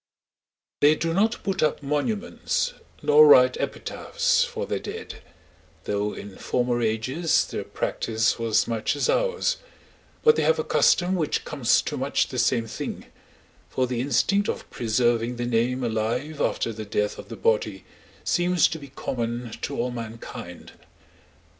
They 0.79 0.95
do 0.95 1.13
not 1.13 1.43
put 1.43 1.61
up 1.61 1.83
monuments, 1.83 2.73
nor 3.03 3.23
write 3.27 3.55
epitaphs, 3.59 4.43
for 4.43 4.65
their 4.65 4.79
dead, 4.79 5.21
though 5.83 6.13
in 6.15 6.37
former 6.37 6.81
ages 6.81 7.45
their 7.45 7.63
practice 7.63 8.39
was 8.39 8.67
much 8.67 8.95
as 8.95 9.07
ours, 9.11 9.57
but 10.23 10.35
they 10.35 10.41
have 10.41 10.57
a 10.57 10.63
custom 10.63 11.13
which 11.13 11.45
comes 11.45 11.83
to 11.83 11.97
much 11.97 12.29
the 12.29 12.39
same 12.39 12.65
thing, 12.65 13.05
for 13.69 13.85
the 13.85 14.01
instinct 14.01 14.49
of 14.49 14.67
preserving 14.71 15.35
the 15.35 15.45
name 15.45 15.83
alive 15.83 16.41
after 16.41 16.73
the 16.73 16.83
death 16.83 17.19
of 17.19 17.29
the 17.29 17.37
body 17.37 17.85
seems 18.23 18.67
to 18.69 18.79
be 18.79 18.87
common 18.87 19.51
to 19.61 19.79
all 19.79 19.91
mankind. 19.91 20.71